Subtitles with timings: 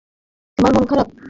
[0.57, 1.07] তোমার মন খারাপ?